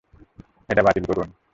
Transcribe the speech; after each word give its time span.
এটা 0.69 0.81
বাতিল 0.83 1.03
করুন। 1.09 1.27